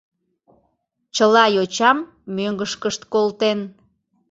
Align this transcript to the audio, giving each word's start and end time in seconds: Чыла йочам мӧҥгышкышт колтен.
Чыла 1.15 1.45
йочам 1.55 1.97
мӧҥгышкышт 2.35 3.01
колтен. 3.13 3.59